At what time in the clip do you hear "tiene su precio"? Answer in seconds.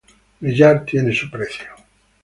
0.83-1.67